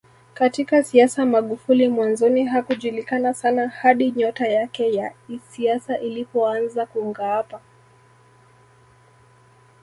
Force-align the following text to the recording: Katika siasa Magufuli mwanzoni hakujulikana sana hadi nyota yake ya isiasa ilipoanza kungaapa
Katika 0.33 0.83
siasa 0.83 1.25
Magufuli 1.25 1.87
mwanzoni 1.89 2.45
hakujulikana 2.45 3.33
sana 3.33 3.67
hadi 3.67 4.11
nyota 4.11 4.47
yake 4.47 4.93
ya 4.93 5.13
isiasa 5.29 5.99
ilipoanza 5.99 6.85
kungaapa 6.85 7.61